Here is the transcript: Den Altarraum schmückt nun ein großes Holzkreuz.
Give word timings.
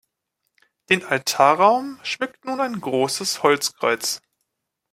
Den 0.89 1.05
Altarraum 1.05 1.99
schmückt 2.01 2.43
nun 2.45 2.59
ein 2.59 2.81
großes 2.81 3.43
Holzkreuz. 3.43 4.19